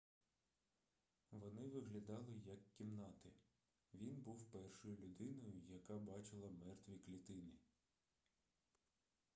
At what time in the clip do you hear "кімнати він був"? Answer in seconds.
2.77-4.45